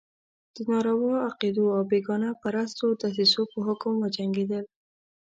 [0.55, 4.65] د ناروا عقدو او بېګانه پرستو دسیسو په حکم وجنګېدل.